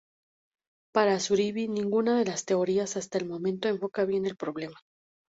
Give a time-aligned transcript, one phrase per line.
[0.93, 4.79] Para Zubiri ninguna de las teorías hasta el momento enfoca bien el problema.